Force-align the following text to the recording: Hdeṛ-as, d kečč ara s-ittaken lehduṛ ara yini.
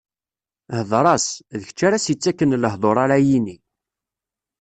Hdeṛ-as, 0.77 1.25
d 1.57 1.61
kečč 1.67 1.79
ara 1.87 1.97
s-ittaken 2.03 2.57
lehduṛ 2.63 2.97
ara 3.03 3.17
yini. 3.27 3.55